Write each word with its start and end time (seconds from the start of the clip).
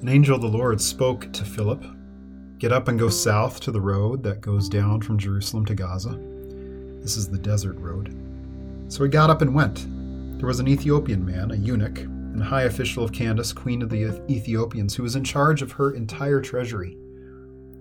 An 0.00 0.08
angel 0.10 0.36
of 0.36 0.42
the 0.42 0.48
Lord 0.48 0.80
spoke 0.80 1.32
to 1.32 1.44
Philip 1.44 1.82
Get 2.58 2.72
up 2.72 2.88
and 2.88 2.98
go 2.98 3.08
south 3.08 3.60
to 3.60 3.70
the 3.70 3.80
road 3.80 4.22
that 4.22 4.40
goes 4.40 4.68
down 4.68 5.02
from 5.02 5.18
Jerusalem 5.18 5.66
to 5.66 5.74
Gaza. 5.74 6.18
This 7.02 7.16
is 7.16 7.28
the 7.28 7.38
desert 7.38 7.76
road. 7.78 8.14
So 8.88 9.04
he 9.04 9.10
got 9.10 9.28
up 9.30 9.42
and 9.42 9.54
went. 9.54 9.86
There 10.38 10.46
was 10.46 10.60
an 10.60 10.68
Ethiopian 10.68 11.24
man, 11.24 11.50
a 11.50 11.56
eunuch, 11.56 11.98
and 11.98 12.42
high 12.42 12.62
official 12.62 13.04
of 13.04 13.12
Candace, 13.12 13.52
queen 13.52 13.82
of 13.82 13.90
the 13.90 14.22
Ethiopians, 14.30 14.94
who 14.94 15.02
was 15.02 15.16
in 15.16 15.24
charge 15.24 15.60
of 15.60 15.72
her 15.72 15.92
entire 15.92 16.40
treasury. 16.40 16.96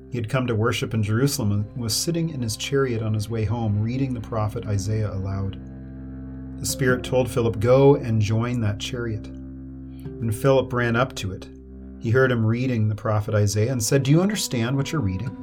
He 0.09 0.17
had 0.17 0.29
come 0.29 0.47
to 0.47 0.55
worship 0.55 0.93
in 0.93 1.03
Jerusalem 1.03 1.51
and 1.51 1.77
was 1.77 1.93
sitting 1.93 2.29
in 2.29 2.41
his 2.41 2.57
chariot 2.57 3.01
on 3.01 3.13
his 3.13 3.29
way 3.29 3.45
home, 3.45 3.81
reading 3.81 4.13
the 4.13 4.21
prophet 4.21 4.65
Isaiah 4.65 5.11
aloud. 5.11 5.59
The 6.59 6.65
Spirit 6.65 7.03
told 7.03 7.29
Philip, 7.29 7.59
Go 7.59 7.95
and 7.95 8.21
join 8.21 8.61
that 8.61 8.79
chariot. 8.79 9.27
And 9.27 10.35
Philip 10.35 10.71
ran 10.73 10.95
up 10.95 11.15
to 11.15 11.31
it, 11.31 11.47
he 12.05 12.11
heard 12.11 12.31
him 12.31 12.45
reading 12.45 12.87
the 12.87 12.93
prophet 12.93 13.33
Isaiah 13.33 13.71
and 13.71 13.81
said, 13.81 14.03
Do 14.03 14.11
you 14.11 14.21
understand 14.21 14.77
what 14.77 14.91
you're 14.91 15.01
reading? 15.01 15.35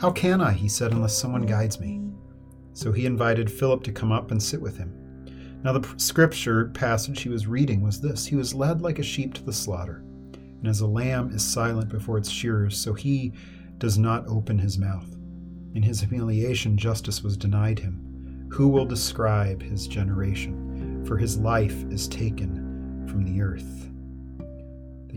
How 0.00 0.10
can 0.10 0.40
I, 0.40 0.52
he 0.52 0.66
said, 0.66 0.92
unless 0.92 1.14
someone 1.14 1.42
guides 1.42 1.78
me? 1.80 2.00
So 2.72 2.92
he 2.92 3.04
invited 3.04 3.52
Philip 3.52 3.82
to 3.82 3.92
come 3.92 4.10
up 4.10 4.30
and 4.30 4.42
sit 4.42 4.58
with 4.58 4.78
him. 4.78 4.90
Now, 5.62 5.74
the 5.74 5.86
scripture 5.98 6.70
passage 6.70 7.20
he 7.20 7.28
was 7.28 7.46
reading 7.46 7.82
was 7.82 8.00
this 8.00 8.24
He 8.24 8.36
was 8.36 8.54
led 8.54 8.80
like 8.80 8.98
a 8.98 9.02
sheep 9.02 9.34
to 9.34 9.42
the 9.42 9.52
slaughter, 9.52 10.02
and 10.32 10.66
as 10.66 10.80
a 10.80 10.86
lamb 10.86 11.30
is 11.30 11.44
silent 11.44 11.90
before 11.90 12.16
its 12.16 12.30
shearers, 12.30 12.80
so 12.80 12.94
he 12.94 13.34
does 13.76 13.98
not 13.98 14.26
open 14.28 14.58
his 14.58 14.78
mouth. 14.78 15.14
In 15.74 15.82
his 15.82 16.00
humiliation, 16.00 16.78
justice 16.78 17.22
was 17.22 17.36
denied 17.36 17.80
him. 17.80 18.48
Who 18.50 18.68
will 18.68 18.86
describe 18.86 19.60
his 19.60 19.86
generation? 19.86 21.04
For 21.04 21.18
his 21.18 21.36
life 21.36 21.84
is 21.90 22.08
taken 22.08 23.04
from 23.06 23.24
the 23.24 23.42
earth. 23.42 23.90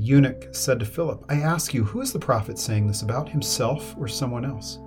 The 0.02 0.08
eunuch 0.08 0.48
said 0.52 0.80
to 0.80 0.86
Philip, 0.88 1.24
I 1.30 1.36
ask 1.36 1.76
you, 1.76 1.84
who 1.84 2.02
is 2.02 2.12
the 2.12 2.18
prophet 2.18 2.58
saying 2.58 2.88
this 2.88 3.04
about, 3.04 3.30
himself 3.30 3.96
or 4.00 4.08
someone 4.08 4.44
else? 4.44 4.80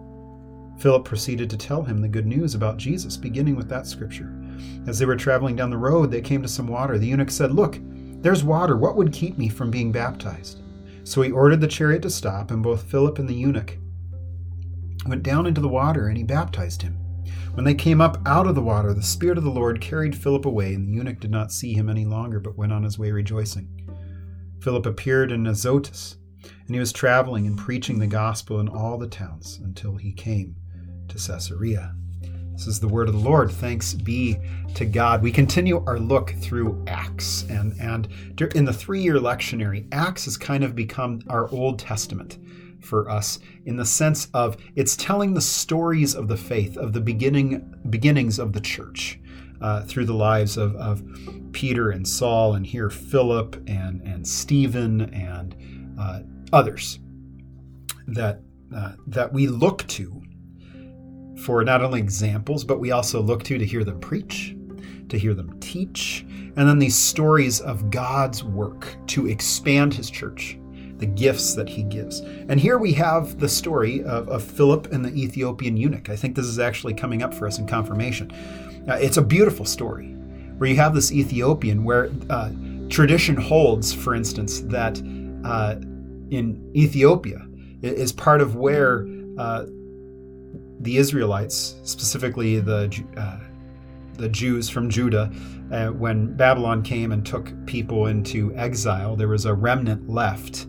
Philip 0.80 1.04
proceeded 1.04 1.48
to 1.50 1.56
tell 1.56 1.84
him 1.84 1.98
the 1.98 2.08
good 2.08 2.26
news 2.26 2.56
about 2.56 2.78
Jesus, 2.78 3.16
beginning 3.16 3.54
with 3.54 3.68
that 3.68 3.86
scripture. 3.86 4.34
As 4.88 4.98
they 4.98 5.06
were 5.06 5.14
traveling 5.14 5.54
down 5.54 5.70
the 5.70 5.76
road, 5.76 6.10
they 6.10 6.20
came 6.20 6.42
to 6.42 6.48
some 6.48 6.66
water. 6.66 6.98
The 6.98 7.06
eunuch 7.06 7.30
said, 7.30 7.52
Look, 7.52 7.78
there's 8.22 8.42
water. 8.42 8.76
What 8.76 8.96
would 8.96 9.12
keep 9.12 9.38
me 9.38 9.48
from 9.48 9.70
being 9.70 9.92
baptized? 9.92 10.62
So 11.04 11.22
he 11.22 11.30
ordered 11.30 11.60
the 11.60 11.68
chariot 11.68 12.02
to 12.02 12.10
stop, 12.10 12.50
and 12.50 12.60
both 12.60 12.90
Philip 12.90 13.20
and 13.20 13.28
the 13.28 13.34
eunuch 13.34 13.78
went 15.06 15.22
down 15.22 15.46
into 15.46 15.60
the 15.60 15.68
water, 15.68 16.08
and 16.08 16.16
he 16.16 16.24
baptized 16.24 16.82
him. 16.82 16.94
When 17.52 17.64
they 17.64 17.74
came 17.74 18.00
up 18.00 18.20
out 18.26 18.48
of 18.48 18.56
the 18.56 18.62
water, 18.62 18.92
the 18.92 19.00
Spirit 19.00 19.38
of 19.38 19.44
the 19.44 19.50
Lord 19.50 19.80
carried 19.80 20.16
Philip 20.16 20.44
away, 20.44 20.74
and 20.74 20.88
the 20.88 20.92
eunuch 20.92 21.20
did 21.20 21.30
not 21.30 21.52
see 21.52 21.72
him 21.72 21.88
any 21.88 22.04
longer, 22.04 22.40
but 22.40 22.58
went 22.58 22.72
on 22.72 22.82
his 22.82 22.98
way 22.98 23.12
rejoicing. 23.12 23.83
Philip 24.64 24.86
appeared 24.86 25.30
in 25.30 25.46
Azotus, 25.46 26.16
and 26.42 26.74
he 26.74 26.78
was 26.78 26.90
traveling 26.90 27.46
and 27.46 27.58
preaching 27.58 27.98
the 27.98 28.06
gospel 28.06 28.60
in 28.60 28.68
all 28.70 28.96
the 28.96 29.06
towns 29.06 29.60
until 29.62 29.96
he 29.96 30.10
came 30.10 30.56
to 31.08 31.18
Caesarea. 31.18 31.94
This 32.52 32.66
is 32.66 32.80
the 32.80 32.88
word 32.88 33.08
of 33.08 33.14
the 33.14 33.20
Lord. 33.20 33.50
Thanks 33.50 33.92
be 33.92 34.38
to 34.74 34.86
God. 34.86 35.22
We 35.22 35.30
continue 35.30 35.84
our 35.86 35.98
look 35.98 36.30
through 36.40 36.82
Acts, 36.86 37.42
and 37.50 37.78
and 37.78 38.08
in 38.54 38.64
the 38.64 38.72
three-year 38.72 39.16
lectionary, 39.16 39.86
Acts 39.92 40.24
has 40.24 40.38
kind 40.38 40.64
of 40.64 40.74
become 40.74 41.20
our 41.28 41.50
Old 41.50 41.78
Testament 41.78 42.38
for 42.80 43.10
us 43.10 43.40
in 43.66 43.76
the 43.76 43.84
sense 43.84 44.28
of 44.32 44.56
it's 44.76 44.96
telling 44.96 45.34
the 45.34 45.42
stories 45.42 46.14
of 46.14 46.26
the 46.26 46.38
faith 46.38 46.78
of 46.78 46.94
the 46.94 47.02
beginning 47.02 47.74
beginnings 47.90 48.38
of 48.38 48.54
the 48.54 48.62
church 48.62 49.20
uh, 49.64 49.82
through 49.84 50.04
the 50.04 50.12
lives 50.12 50.58
of, 50.58 50.76
of 50.76 51.02
Peter 51.52 51.90
and 51.90 52.06
Saul, 52.06 52.54
and 52.54 52.66
here 52.66 52.90
Philip 52.90 53.56
and, 53.66 54.02
and 54.02 54.28
Stephen 54.28 55.12
and 55.14 55.56
uh, 55.98 56.20
others 56.52 56.98
that, 58.06 58.42
uh, 58.76 58.92
that 59.06 59.32
we 59.32 59.46
look 59.46 59.86
to 59.86 60.22
for 61.44 61.64
not 61.64 61.82
only 61.82 61.98
examples, 61.98 62.62
but 62.62 62.78
we 62.78 62.90
also 62.90 63.22
look 63.22 63.42
to 63.44 63.56
to 63.56 63.64
hear 63.64 63.84
them 63.84 63.98
preach, 64.00 64.54
to 65.08 65.18
hear 65.18 65.32
them 65.32 65.58
teach, 65.60 66.26
and 66.28 66.68
then 66.68 66.78
these 66.78 66.94
stories 66.94 67.62
of 67.62 67.88
God's 67.88 68.44
work 68.44 68.94
to 69.06 69.28
expand 69.28 69.94
his 69.94 70.10
church, 70.10 70.58
the 70.98 71.06
gifts 71.06 71.54
that 71.54 71.68
he 71.68 71.82
gives. 71.82 72.20
And 72.48 72.60
here 72.60 72.78
we 72.78 72.92
have 72.92 73.38
the 73.40 73.48
story 73.48 74.02
of, 74.04 74.28
of 74.28 74.42
Philip 74.42 74.92
and 74.92 75.04
the 75.04 75.10
Ethiopian 75.10 75.76
eunuch. 75.76 76.08
I 76.08 76.16
think 76.16 76.36
this 76.36 76.46
is 76.46 76.58
actually 76.58 76.94
coming 76.94 77.22
up 77.22 77.34
for 77.34 77.46
us 77.46 77.58
in 77.58 77.66
confirmation. 77.66 78.30
Uh, 78.88 78.94
it's 78.94 79.16
a 79.16 79.22
beautiful 79.22 79.64
story 79.64 80.08
where 80.58 80.70
you 80.70 80.76
have 80.76 80.94
this 80.94 81.10
Ethiopian 81.12 81.84
where 81.84 82.10
uh, 82.30 82.50
tradition 82.88 83.36
holds, 83.36 83.92
for 83.92 84.14
instance, 84.14 84.60
that 84.60 84.98
uh, 85.44 85.76
in 86.30 86.70
Ethiopia 86.74 87.46
is 87.82 88.12
part 88.12 88.40
of 88.40 88.56
where 88.56 89.06
uh, 89.36 89.64
the 90.80 90.96
Israelites, 90.96 91.76
specifically 91.82 92.60
the 92.60 93.04
uh, 93.16 93.40
the 94.14 94.28
Jews 94.28 94.68
from 94.68 94.88
Judah, 94.88 95.32
uh, 95.72 95.88
when 95.88 96.36
Babylon 96.36 96.82
came 96.82 97.10
and 97.10 97.26
took 97.26 97.52
people 97.66 98.06
into 98.06 98.54
exile, 98.54 99.16
there 99.16 99.26
was 99.26 99.44
a 99.44 99.52
remnant 99.52 100.08
left 100.08 100.66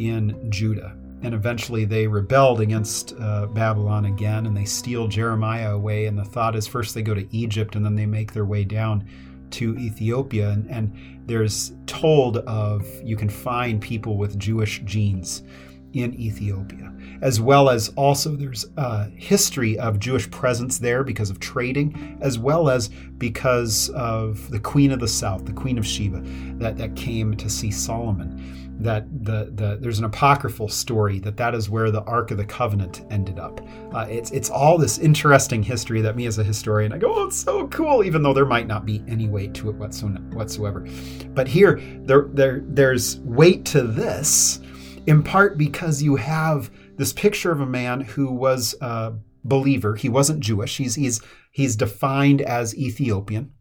in 0.00 0.50
Judah 0.50 0.96
and 1.22 1.34
eventually 1.34 1.84
they 1.84 2.06
rebelled 2.06 2.60
against 2.60 3.14
uh, 3.20 3.46
Babylon 3.46 4.06
again 4.06 4.46
and 4.46 4.56
they 4.56 4.64
steal 4.64 5.06
Jeremiah 5.06 5.74
away. 5.74 6.06
And 6.06 6.18
the 6.18 6.24
thought 6.24 6.56
is 6.56 6.66
first 6.66 6.94
they 6.94 7.02
go 7.02 7.14
to 7.14 7.36
Egypt 7.36 7.76
and 7.76 7.84
then 7.84 7.94
they 7.94 8.06
make 8.06 8.32
their 8.32 8.46
way 8.46 8.64
down 8.64 9.06
to 9.50 9.76
Ethiopia. 9.76 10.50
And, 10.50 10.70
and 10.70 11.28
there's 11.28 11.72
told 11.86 12.38
of 12.38 12.86
you 13.02 13.16
can 13.16 13.28
find 13.28 13.80
people 13.80 14.16
with 14.16 14.38
Jewish 14.38 14.80
genes 14.84 15.42
in 15.92 16.14
Ethiopia, 16.14 16.94
as 17.20 17.40
well 17.40 17.68
as 17.68 17.88
also 17.96 18.36
there's 18.36 18.64
a 18.76 19.10
history 19.10 19.76
of 19.80 19.98
Jewish 19.98 20.30
presence 20.30 20.78
there 20.78 21.02
because 21.02 21.30
of 21.30 21.40
trading, 21.40 22.16
as 22.20 22.38
well 22.38 22.70
as 22.70 22.90
because 23.18 23.90
of 23.90 24.48
the 24.50 24.60
Queen 24.60 24.92
of 24.92 25.00
the 25.00 25.08
South, 25.08 25.46
the 25.46 25.52
Queen 25.52 25.78
of 25.78 25.84
Sheba, 25.84 26.22
that, 26.60 26.78
that 26.78 26.94
came 26.94 27.36
to 27.36 27.50
see 27.50 27.72
Solomon 27.72 28.69
that 28.80 29.06
the, 29.24 29.50
the 29.54 29.78
there's 29.80 29.98
an 29.98 30.04
apocryphal 30.04 30.68
story 30.68 31.18
that 31.20 31.36
that 31.36 31.54
is 31.54 31.68
where 31.68 31.90
the 31.90 32.02
Ark 32.02 32.30
of 32.30 32.38
the 32.38 32.44
Covenant 32.44 33.04
ended 33.10 33.38
up. 33.38 33.60
Uh, 33.94 34.06
it's 34.08 34.30
it's 34.30 34.50
all 34.50 34.78
this 34.78 34.98
interesting 34.98 35.62
history 35.62 36.00
that 36.00 36.16
me 36.16 36.26
as 36.26 36.38
a 36.38 36.44
historian 36.44 36.92
I 36.92 36.98
go, 36.98 37.14
oh, 37.14 37.26
it's 37.26 37.36
so 37.36 37.68
cool, 37.68 38.02
even 38.02 38.22
though 38.22 38.32
there 38.32 38.46
might 38.46 38.66
not 38.66 38.86
be 38.86 39.04
any 39.06 39.28
weight 39.28 39.54
to 39.54 39.68
it 39.70 39.76
whatsoever. 39.76 40.86
But 41.34 41.46
here 41.46 41.80
there 42.00 42.28
there 42.32 42.62
there's 42.64 43.18
weight 43.20 43.64
to 43.66 43.82
this, 43.82 44.60
in 45.06 45.22
part 45.22 45.58
because 45.58 46.02
you 46.02 46.16
have 46.16 46.70
this 46.96 47.12
picture 47.12 47.52
of 47.52 47.60
a 47.60 47.66
man 47.66 48.00
who 48.00 48.32
was 48.32 48.74
a 48.80 49.12
believer. 49.44 49.94
He 49.94 50.08
wasn't 50.08 50.40
Jewish. 50.40 50.78
He's 50.78 50.94
he's 50.94 51.20
he's 51.50 51.76
defined 51.76 52.40
as 52.40 52.74
Ethiopian 52.76 53.52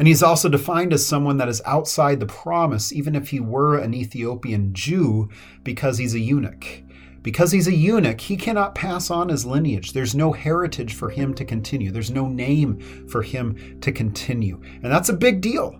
and 0.00 0.08
he's 0.08 0.22
also 0.22 0.48
defined 0.48 0.94
as 0.94 1.06
someone 1.06 1.36
that 1.36 1.50
is 1.50 1.60
outside 1.66 2.20
the 2.20 2.26
promise, 2.26 2.90
even 2.90 3.14
if 3.14 3.28
he 3.28 3.38
were 3.38 3.76
an 3.76 3.92
Ethiopian 3.92 4.72
Jew, 4.72 5.28
because 5.62 5.98
he's 5.98 6.14
a 6.14 6.18
eunuch. 6.18 6.82
Because 7.20 7.52
he's 7.52 7.68
a 7.68 7.74
eunuch, 7.74 8.18
he 8.18 8.34
cannot 8.34 8.74
pass 8.74 9.10
on 9.10 9.28
his 9.28 9.44
lineage. 9.44 9.92
There's 9.92 10.14
no 10.14 10.32
heritage 10.32 10.94
for 10.94 11.10
him 11.10 11.34
to 11.34 11.44
continue, 11.44 11.90
there's 11.90 12.10
no 12.10 12.26
name 12.26 12.80
for 13.08 13.20
him 13.20 13.78
to 13.82 13.92
continue. 13.92 14.62
And 14.82 14.90
that's 14.90 15.10
a 15.10 15.12
big 15.12 15.42
deal, 15.42 15.78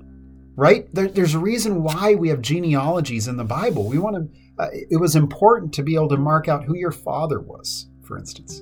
right? 0.55 0.87
There, 0.95 1.09
there's 1.09 1.35
a 1.35 1.39
reason 1.39 1.83
why 1.83 2.15
we 2.15 2.29
have 2.29 2.43
genealogies 2.43 3.27
in 3.27 3.39
the 3.39 3.45
Bible. 3.45 3.89
We 3.89 3.97
want 3.97 4.17
to, 4.17 4.63
uh, 4.63 4.69
it 4.71 5.01
was 5.01 5.17
important 5.17 5.73
to 5.73 5.83
be 5.83 5.95
able 5.95 6.11
to 6.11 6.19
mark 6.19 6.47
out 6.47 6.65
who 6.65 6.77
your 6.77 6.93
father 6.93 7.41
was, 7.41 7.87
for 8.03 8.19
instance. 8.19 8.59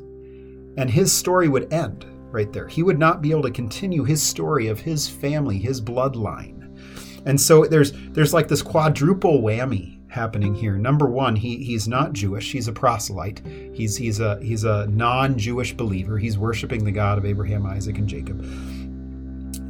And 0.76 0.88
his 0.88 1.12
story 1.12 1.48
would 1.48 1.72
end 1.72 2.06
right 2.30 2.52
there. 2.52 2.68
He 2.68 2.82
would 2.82 2.98
not 2.98 3.22
be 3.22 3.30
able 3.30 3.42
to 3.42 3.50
continue 3.50 4.04
his 4.04 4.22
story 4.22 4.68
of 4.68 4.80
his 4.80 5.08
family, 5.08 5.58
his 5.58 5.80
bloodline. 5.80 6.58
And 7.26 7.40
so 7.40 7.64
there's 7.64 7.92
there's 8.10 8.32
like 8.32 8.48
this 8.48 8.62
quadruple 8.62 9.42
whammy 9.42 9.98
happening 10.08 10.54
here. 10.54 10.76
Number 10.76 11.06
one, 11.06 11.36
he 11.36 11.62
he's 11.62 11.88
not 11.88 12.12
Jewish. 12.12 12.52
He's 12.52 12.68
a 12.68 12.72
proselyte. 12.72 13.42
He's 13.74 13.96
he's 13.96 14.20
a 14.20 14.38
he's 14.42 14.64
a 14.64 14.86
non-Jewish 14.86 15.74
believer. 15.74 16.18
He's 16.18 16.38
worshiping 16.38 16.84
the 16.84 16.92
God 16.92 17.18
of 17.18 17.24
Abraham, 17.24 17.66
Isaac, 17.66 17.98
and 17.98 18.08
Jacob. 18.08 18.44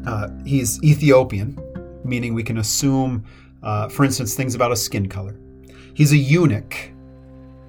Uh, 0.07 0.29
he's 0.45 0.83
Ethiopian, 0.83 1.59
meaning 2.05 2.33
we 2.35 2.43
can 2.43 2.59
assume, 2.59 3.25
uh, 3.63 3.89
for 3.89 4.05
instance, 4.05 4.35
things 4.35 4.55
about 4.55 4.73
a 4.73 4.77
skin 4.77 5.09
color. 5.09 5.37
He's 5.95 6.13
a 6.13 6.17
eunuch, 6.17 6.93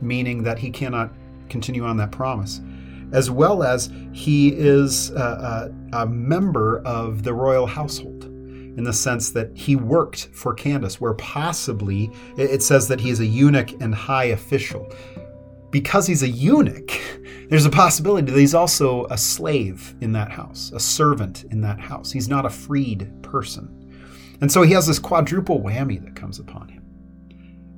meaning 0.01 0.43
that 0.43 0.59
he 0.59 0.69
cannot 0.69 1.11
continue 1.49 1.83
on 1.83 1.97
that 1.97 2.11
promise 2.11 2.61
as 3.11 3.31
well 3.31 3.63
as 3.63 3.91
he 4.11 4.49
is 4.49 5.11
a, 5.11 5.71
a, 5.93 6.01
a 6.03 6.05
member 6.05 6.79
of 6.85 7.23
the 7.23 7.33
royal 7.33 7.65
household 7.65 8.25
in 8.77 8.83
the 8.83 8.93
sense 8.93 9.31
that 9.31 9.55
he 9.57 9.75
worked 9.75 10.29
for 10.33 10.53
Candace, 10.53 11.01
where 11.01 11.13
possibly 11.15 12.09
it 12.37 12.63
says 12.63 12.87
that 12.87 12.99
he's 12.99 13.19
a 13.19 13.25
eunuch 13.25 13.71
and 13.81 13.93
high 13.93 14.25
official. 14.25 14.87
Because 15.69 16.07
he's 16.07 16.23
a 16.23 16.29
eunuch, 16.29 16.91
there's 17.49 17.65
a 17.65 17.69
possibility 17.69 18.31
that 18.31 18.39
he's 18.39 18.55
also 18.55 19.05
a 19.07 19.17
slave 19.17 19.95
in 20.01 20.13
that 20.13 20.31
house, 20.31 20.71
a 20.73 20.79
servant 20.79 21.43
in 21.51 21.61
that 21.61 21.79
house. 21.79 22.11
He's 22.11 22.29
not 22.29 22.45
a 22.45 22.49
freed 22.49 23.11
person. 23.21 23.75
And 24.41 24.51
so 24.51 24.61
he 24.61 24.73
has 24.73 24.87
this 24.87 24.99
quadruple 24.99 25.59
whammy 25.59 26.01
that 26.03 26.15
comes 26.15 26.39
upon 26.39 26.69
him. 26.69 26.85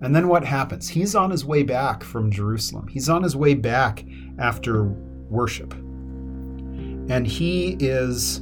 And 0.01 0.15
then 0.15 0.27
what 0.27 0.43
happens? 0.43 0.87
He's 0.87 1.15
on 1.15 1.31
his 1.31 1.45
way 1.45 1.63
back 1.63 2.03
from 2.03 2.31
Jerusalem. 2.31 2.87
He's 2.87 3.09
on 3.09 3.23
his 3.23 3.35
way 3.35 3.53
back 3.53 4.03
after 4.39 4.95
worship. 5.31 5.73
And 5.73 7.25
he 7.25 7.77
is 7.79 8.39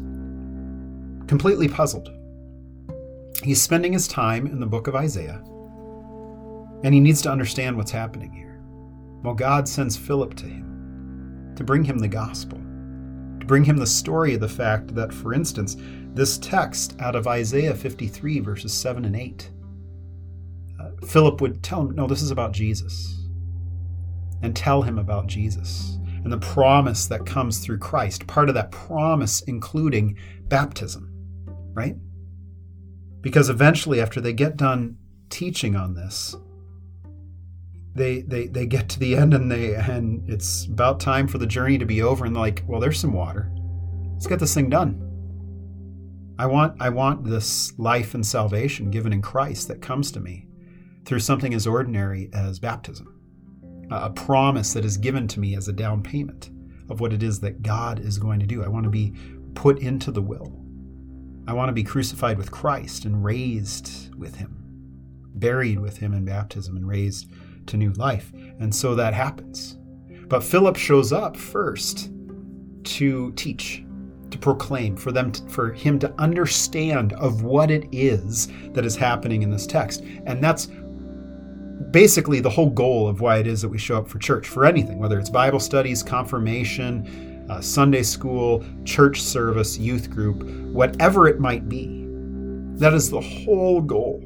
completely 1.27 1.67
puzzled. 1.67 2.09
He's 3.43 3.61
spending 3.61 3.93
his 3.93 4.07
time 4.07 4.47
in 4.47 4.59
the 4.59 4.65
book 4.65 4.87
of 4.87 4.95
Isaiah, 4.95 5.41
and 6.83 6.93
he 6.93 6.99
needs 6.99 7.21
to 7.21 7.31
understand 7.31 7.77
what's 7.77 7.91
happening 7.91 8.33
here. 8.33 8.59
Well, 9.23 9.35
God 9.35 9.67
sends 9.67 9.95
Philip 9.95 10.33
to 10.35 10.45
him 10.45 11.53
to 11.55 11.63
bring 11.63 11.83
him 11.83 11.99
the 11.99 12.07
gospel, 12.07 12.57
to 12.57 13.45
bring 13.45 13.63
him 13.63 13.77
the 13.77 13.87
story 13.87 14.33
of 14.33 14.41
the 14.41 14.49
fact 14.49 14.95
that, 14.95 15.13
for 15.13 15.33
instance, 15.33 15.77
this 16.13 16.37
text 16.37 16.95
out 16.99 17.15
of 17.15 17.27
Isaiah 17.27 17.75
53, 17.75 18.39
verses 18.39 18.73
7 18.73 19.05
and 19.05 19.15
8, 19.15 19.49
uh, 20.79 20.89
Philip 21.05 21.39
would 21.41 21.61
tell 21.61 21.81
him, 21.81 21.95
No, 21.95 22.07
this 22.07 22.21
is 22.21 22.31
about 22.31 22.51
Jesus, 22.51 23.27
and 24.41 24.55
tell 24.55 24.81
him 24.81 24.97
about 24.97 25.27
Jesus 25.27 25.98
and 26.23 26.31
the 26.31 26.37
promise 26.37 27.07
that 27.07 27.25
comes 27.25 27.59
through 27.59 27.79
Christ, 27.79 28.27
part 28.27 28.49
of 28.49 28.55
that 28.55 28.71
promise 28.71 29.41
including 29.41 30.17
baptism, 30.47 31.11
right? 31.73 31.95
Because 33.21 33.49
eventually, 33.49 34.01
after 34.01 34.21
they 34.21 34.33
get 34.33 34.57
done 34.57 34.97
teaching 35.29 35.75
on 35.75 35.93
this, 35.93 36.35
they, 37.95 38.21
they 38.21 38.47
they 38.47 38.65
get 38.65 38.87
to 38.89 38.99
the 38.99 39.15
end 39.15 39.33
and 39.33 39.51
they 39.51 39.75
and 39.75 40.29
it's 40.29 40.65
about 40.65 40.99
time 40.99 41.27
for 41.27 41.37
the 41.37 41.47
journey 41.47 41.77
to 41.77 41.85
be 41.85 42.01
over 42.01 42.25
and 42.25 42.35
like, 42.35 42.63
well, 42.67 42.79
there's 42.79 42.99
some 42.99 43.13
water. 43.13 43.51
Let's 44.13 44.27
get 44.27 44.39
this 44.39 44.53
thing 44.53 44.69
done. 44.69 45.05
I 46.37 46.45
want 46.45 46.81
I 46.81 46.89
want 46.89 47.25
this 47.25 47.77
life 47.77 48.13
and 48.13 48.25
salvation 48.25 48.89
given 48.89 49.11
in 49.11 49.21
Christ 49.21 49.67
that 49.67 49.81
comes 49.81 50.11
to 50.13 50.21
me 50.21 50.47
through 51.05 51.19
something 51.19 51.53
as 51.53 51.67
ordinary 51.67 52.29
as 52.33 52.59
baptism 52.59 53.18
a 53.89 54.09
promise 54.09 54.73
that 54.73 54.85
is 54.85 54.97
given 54.97 55.27
to 55.29 55.39
me 55.39 55.55
as 55.55 55.67
a 55.67 55.73
down 55.73 56.03
payment 56.03 56.49
of 56.89 56.99
what 56.99 57.13
it 57.13 57.23
is 57.23 57.39
that 57.39 57.61
God 57.61 57.99
is 57.99 58.17
going 58.17 58.39
to 58.39 58.45
do. 58.45 58.63
I 58.63 58.67
want 58.67 58.83
to 58.83 58.89
be 58.89 59.13
put 59.55 59.79
into 59.79 60.11
the 60.11 60.21
will. 60.21 60.53
I 61.47 61.53
want 61.53 61.69
to 61.69 61.73
be 61.73 61.83
crucified 61.83 62.37
with 62.37 62.51
Christ 62.51 63.05
and 63.05 63.23
raised 63.23 64.13
with 64.15 64.35
him, 64.35 64.55
buried 65.35 65.79
with 65.79 65.97
him 65.97 66.13
in 66.13 66.25
baptism 66.25 66.77
and 66.77 66.87
raised 66.87 67.31
to 67.67 67.77
new 67.77 67.91
life. 67.93 68.31
And 68.59 68.73
so 68.73 68.95
that 68.95 69.13
happens. 69.13 69.77
But 70.27 70.43
Philip 70.43 70.75
shows 70.75 71.11
up 71.11 71.35
first 71.35 72.11
to 72.83 73.31
teach, 73.31 73.83
to 74.29 74.37
proclaim, 74.37 74.95
for 74.95 75.11
them 75.11 75.31
to, 75.31 75.47
for 75.49 75.71
him 75.73 75.97
to 75.99 76.13
understand 76.19 77.13
of 77.13 77.41
what 77.41 77.71
it 77.71 77.87
is 77.91 78.47
that 78.73 78.85
is 78.85 78.95
happening 78.95 79.41
in 79.41 79.49
this 79.49 79.65
text. 79.65 80.01
And 80.25 80.43
that's 80.43 80.67
basically 81.91 82.39
the 82.39 82.49
whole 82.49 82.69
goal 82.69 83.07
of 83.07 83.21
why 83.21 83.37
it 83.37 83.47
is 83.47 83.61
that 83.61 83.69
we 83.69 83.77
show 83.77 83.97
up 83.97 84.07
for 84.07 84.19
church, 84.19 84.47
for 84.47 84.65
anything, 84.65 84.99
whether 84.99 85.19
it's 85.19 85.29
Bible 85.29 85.59
studies, 85.59 86.03
confirmation, 86.03 87.45
uh, 87.49 87.61
Sunday 87.61 88.03
school, 88.03 88.63
church 88.85 89.21
service, 89.21 89.77
youth 89.77 90.09
group, 90.09 90.43
whatever 90.71 91.27
it 91.27 91.39
might 91.39 91.67
be. 91.67 92.05
That 92.77 92.93
is 92.93 93.09
the 93.09 93.21
whole 93.21 93.81
goal, 93.81 94.23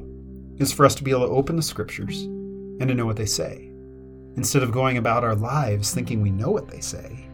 is 0.58 0.72
for 0.72 0.84
us 0.84 0.94
to 0.96 1.04
be 1.04 1.10
able 1.10 1.26
to 1.26 1.32
open 1.32 1.56
the 1.56 1.62
scriptures 1.62 2.22
and 2.22 2.88
to 2.88 2.94
know 2.94 3.06
what 3.06 3.16
they 3.16 3.26
say. 3.26 3.70
Instead 4.36 4.62
of 4.62 4.72
going 4.72 4.98
about 4.98 5.24
our 5.24 5.34
lives 5.34 5.94
thinking 5.94 6.20
we 6.20 6.30
know 6.30 6.50
what 6.50 6.68
they 6.68 6.80
say, 6.80 7.24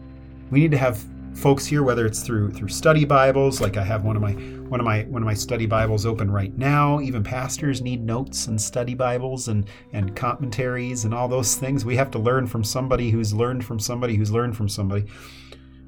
we 0.49 0.59
need 0.59 0.71
to 0.71 0.77
have 0.77 1.03
folks 1.35 1.65
here, 1.65 1.83
whether 1.83 2.05
it's 2.05 2.21
through 2.21 2.51
through 2.51 2.67
study 2.67 3.05
Bibles, 3.05 3.61
like 3.61 3.77
I 3.77 3.83
have 3.83 4.03
one 4.03 4.15
of 4.15 4.21
my 4.21 4.33
one 4.33 4.79
of 4.79 4.85
my 4.85 5.03
one 5.03 5.21
of 5.21 5.25
my 5.25 5.33
study 5.33 5.65
Bibles 5.65 6.05
open 6.05 6.29
right 6.29 6.55
now. 6.57 6.99
Even 7.01 7.23
pastors 7.23 7.81
need 7.81 8.03
notes 8.03 8.47
and 8.47 8.61
study 8.61 8.93
Bibles 8.93 9.47
and 9.47 9.67
and 9.93 10.15
commentaries 10.15 11.05
and 11.05 11.13
all 11.13 11.27
those 11.27 11.55
things. 11.55 11.85
We 11.85 11.95
have 11.95 12.11
to 12.11 12.19
learn 12.19 12.47
from 12.47 12.63
somebody 12.63 13.09
who's 13.09 13.33
learned 13.33 13.65
from 13.65 13.79
somebody 13.79 14.15
who's 14.15 14.31
learned 14.31 14.55
from 14.55 14.69
somebody. 14.69 15.05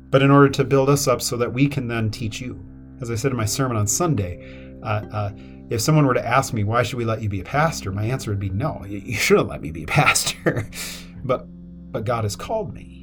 But 0.09 0.21
in 0.21 0.31
order 0.31 0.49
to 0.49 0.63
build 0.63 0.89
us 0.89 1.07
up 1.07 1.21
so 1.21 1.37
that 1.37 1.51
we 1.51 1.67
can 1.67 1.87
then 1.87 2.11
teach 2.11 2.39
you, 2.39 2.63
as 3.01 3.09
I 3.09 3.15
said 3.15 3.31
in 3.31 3.37
my 3.37 3.45
sermon 3.45 3.77
on 3.77 3.87
Sunday, 3.87 4.77
uh, 4.83 5.05
uh, 5.11 5.31
if 5.69 5.81
someone 5.81 6.05
were 6.05 6.13
to 6.13 6.25
ask 6.25 6.53
me 6.53 6.63
why 6.63 6.83
should 6.83 6.97
we 6.97 7.05
let 7.05 7.21
you 7.21 7.29
be 7.29 7.39
a 7.39 7.43
pastor, 7.43 7.91
my 7.91 8.05
answer 8.05 8.31
would 8.31 8.39
be 8.39 8.49
no. 8.49 8.83
You 8.87 9.15
shouldn't 9.15 9.49
let 9.49 9.61
me 9.61 9.71
be 9.71 9.83
a 9.83 9.87
pastor. 9.87 10.69
but 11.23 11.47
but 11.91 12.05
God 12.05 12.23
has 12.23 12.35
called 12.35 12.73
me 12.73 13.02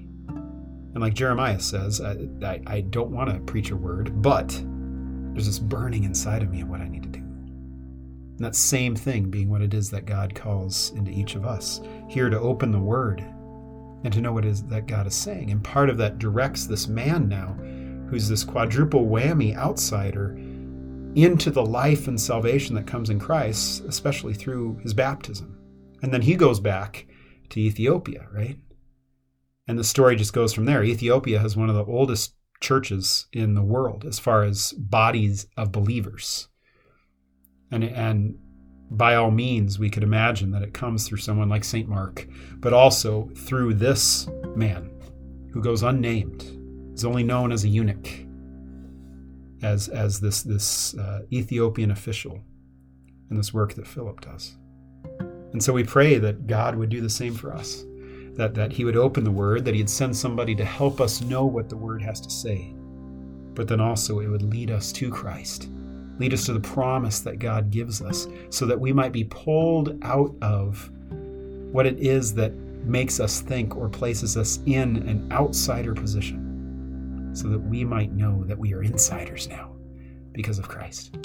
and 0.95 1.01
like 1.01 1.15
Jeremiah 1.15 1.61
says, 1.61 2.01
I, 2.01 2.17
I, 2.43 2.61
I 2.67 2.81
don't 2.81 3.13
want 3.13 3.31
to 3.31 3.39
preach 3.41 3.71
a 3.71 3.77
word, 3.77 4.21
but 4.21 4.49
there's 4.49 5.47
this 5.47 5.59
burning 5.59 6.05
inside 6.05 6.43
of 6.43 6.51
me 6.51 6.63
of 6.63 6.69
what 6.69 6.81
I 6.81 6.89
need 6.89 7.05
to 7.05 7.09
do. 7.09 7.21
And 7.21 8.41
that 8.41 8.57
same 8.57 8.97
thing 8.97 9.31
being 9.31 9.49
what 9.49 9.63
it 9.63 9.75
is 9.75 9.91
that 9.91 10.07
God 10.07 10.35
calls 10.35 10.91
into 10.97 11.13
each 11.13 11.37
of 11.37 11.45
us 11.45 11.81
here 12.09 12.29
to 12.29 12.41
open 12.41 12.73
the 12.73 12.79
word 12.81 13.21
and 14.03 14.13
to 14.13 14.21
know 14.21 14.33
what 14.33 14.45
it 14.45 14.49
is 14.49 14.65
that 14.65 14.87
God 14.87 15.07
is 15.07 15.15
saying. 15.15 15.51
And 15.51 15.63
part 15.63 15.91
of 15.91 15.99
that 15.99 16.19
directs 16.19 16.67
this 16.67 16.89
man 16.89 17.29
now, 17.29 17.53
who's 18.09 18.29
this 18.29 18.43
quadruple 18.43 19.07
whammy 19.07 19.55
outsider, 19.57 20.37
into 21.15 21.51
the 21.51 21.65
life 21.65 22.09
and 22.09 22.21
salvation 22.21 22.75
that 22.75 22.87
comes 22.87 23.11
in 23.11 23.19
Christ, 23.19 23.85
especially 23.85 24.35
through 24.35 24.79
his 24.83 24.95
baptism. 24.95 25.57
And 26.03 26.13
then 26.13 26.23
he 26.23 26.35
goes 26.35 26.61
back 26.61 27.07
to 27.51 27.61
Ethiopia, 27.61 28.27
right? 28.33 28.59
And 29.69 29.79
the 29.79 29.85
story 29.85 30.17
just 30.17 30.33
goes 30.33 30.53
from 30.53 30.65
there. 30.65 30.83
Ethiopia 30.83 31.39
has 31.39 31.57
one 31.57 31.69
of 31.69 31.77
the 31.77 31.85
oldest 31.85 32.35
churches 32.61 33.27
in 33.33 33.55
the 33.55 33.62
world 33.62 34.05
as 34.05 34.19
far 34.19 34.43
as 34.43 34.73
bodies 34.73 35.47
of 35.57 35.73
believers. 35.73 36.49
And, 37.71 37.85
and 37.85 38.39
by 38.91 39.15
all 39.15 39.31
means, 39.31 39.79
we 39.79 39.91
could 39.91 40.03
imagine 40.03 40.51
that 40.51 40.62
it 40.62 40.75
comes 40.75 41.07
through 41.07 41.19
someone 41.19 41.49
like 41.49 41.65
St. 41.65 41.89
Mark, 41.89 42.27
but 42.57 42.73
also 42.73 43.31
through 43.37 43.75
this 43.75 44.29
man 44.56 44.91
who 45.53 45.63
goes 45.63 45.82
unnamed, 45.82 46.44
is 46.94 47.05
only 47.05 47.23
known 47.23 47.53
as 47.53 47.65
a 47.65 47.69
eunuch, 47.69 48.08
as, 49.63 49.89
as 49.89 50.20
this, 50.20 50.43
this 50.43 50.94
uh, 50.94 51.23
Ethiopian 51.32 51.91
official 51.91 52.41
in 53.31 53.37
this 53.37 53.55
work 53.55 53.75
that 53.75 53.87
Philip 53.87 54.20
does. 54.20 54.56
And 55.53 55.63
so 55.63 55.73
we 55.73 55.84
pray 55.84 56.19
that 56.19 56.46
God 56.46 56.77
would 56.77 56.91
do 56.91 57.01
the 57.01 57.11
same 57.11 57.34
for 57.34 57.53
us 57.53 57.84
that, 58.34 58.55
that 58.55 58.72
he 58.72 58.84
would 58.84 58.96
open 58.96 59.25
the 59.25 59.31
word, 59.31 59.65
that 59.65 59.75
he'd 59.75 59.91
send 59.91 60.17
somebody 60.17 60.55
to 60.55 60.65
help 60.65 61.01
us 61.01 61.20
know 61.20 61.44
what 61.44 61.69
the 61.69 61.77
word 61.77 62.03
has 62.03 62.20
to 62.20 62.31
say. 62.31 62.75
But 63.55 63.69
then 63.69 63.81
also 63.81 64.20
it 64.20 64.29
would 64.29 64.43
lead 64.43 64.70
us 64.70 64.93
to 64.93 65.10
Christ, 65.10 65.69
lead 66.19 66.32
us 66.32 66.46
to 66.46 66.53
the 66.53 66.60
promise 66.60 67.20
that 67.20 67.39
God 67.39 67.70
gives 67.70 68.01
us, 68.01 68.27
so 68.49 68.67
that 68.67 68.81
we 68.81 68.93
might 68.93 69.13
be 69.13 69.25
pulled 69.25 69.99
out 70.03 70.34
of 70.43 70.91
what 71.72 71.87
it 71.87 71.99
is 71.99 72.34
that 72.34 72.55
makes 72.84 73.20
us 73.20 73.41
think 73.41 73.77
or 73.77 73.89
places 73.89 74.37
us 74.37 74.60
in 74.67 74.96
an 75.08 75.31
outsider 75.32 75.94
position, 75.94 77.31
so 77.34 77.49
that 77.49 77.58
we 77.58 77.84
might 77.84 78.13
know 78.13 78.44
that 78.44 78.58
we 78.58 78.72
are 78.72 78.82
insiders 78.82 79.49
now 79.49 79.72
because 80.32 80.58
of 80.58 80.69
Christ. 80.69 81.17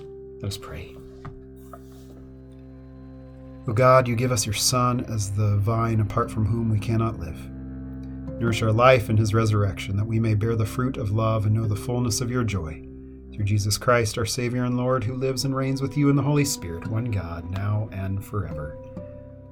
Let 0.41 0.49
us 0.49 0.57
pray. 0.57 0.95
O 3.67 3.73
God, 3.73 4.07
you 4.07 4.15
give 4.15 4.31
us 4.31 4.45
your 4.45 4.53
Son 4.53 5.03
as 5.05 5.31
the 5.31 5.57
vine 5.57 5.99
apart 5.99 6.29
from 6.29 6.45
whom 6.45 6.69
we 6.69 6.77
cannot 6.77 7.19
live. 7.19 7.49
Nourish 8.39 8.61
our 8.61 8.71
life 8.71 9.09
in 9.09 9.17
his 9.17 9.33
resurrection, 9.33 9.97
that 9.97 10.05
we 10.05 10.19
may 10.19 10.35
bear 10.35 10.55
the 10.55 10.65
fruit 10.65 10.97
of 10.97 11.11
love 11.11 11.45
and 11.45 11.55
know 11.55 11.65
the 11.65 11.75
fullness 11.75 12.21
of 12.21 12.29
your 12.29 12.43
joy. 12.43 12.85
Through 13.33 13.45
Jesus 13.45 13.77
Christ, 13.77 14.17
our 14.17 14.25
Savior 14.25 14.65
and 14.65 14.77
Lord, 14.77 15.03
who 15.03 15.15
lives 15.15 15.45
and 15.45 15.55
reigns 15.55 15.81
with 15.81 15.97
you 15.97 16.09
in 16.09 16.15
the 16.15 16.21
Holy 16.21 16.45
Spirit, 16.45 16.85
one 16.87 17.05
God, 17.05 17.49
now 17.49 17.89
and 17.91 18.23
forever. 18.23 18.77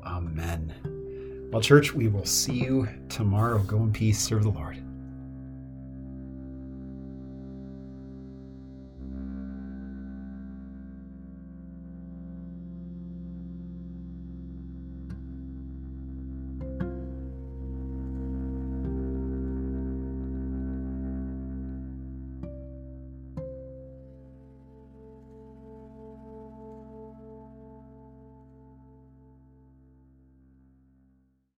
Amen. 0.05 1.49
Well, 1.51 1.61
church, 1.61 1.93
we 1.93 2.07
will 2.07 2.25
see 2.25 2.53
you 2.53 2.87
tomorrow. 3.09 3.59
Go 3.59 3.77
in 3.77 3.93
peace, 3.93 4.19
serve 4.19 4.43
the 4.43 4.49
Lord. 4.49 4.82